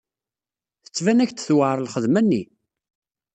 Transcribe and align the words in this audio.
Tettban-ak-d 0.85 1.39
tewɛer 1.41 1.77
lxedma-nni? 1.79 2.43